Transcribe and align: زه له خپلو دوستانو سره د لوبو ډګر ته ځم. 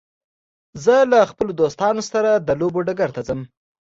زه 0.83 0.95
له 1.11 1.19
خپلو 1.31 1.51
دوستانو 1.61 2.01
سره 2.11 2.31
د 2.47 2.49
لوبو 2.59 2.79
ډګر 2.87 3.09
ته 3.15 3.21
ځم. 3.27 3.39